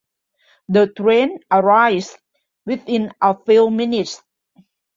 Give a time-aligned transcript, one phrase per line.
[0.67, 2.17] The train arrives
[2.65, 4.23] within a few minutes.